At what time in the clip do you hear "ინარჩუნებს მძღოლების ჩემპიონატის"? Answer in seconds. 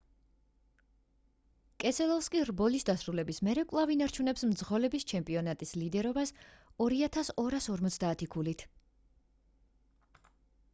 3.97-5.75